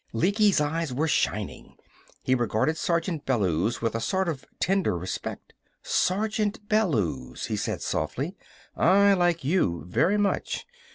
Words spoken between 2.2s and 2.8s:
He regarded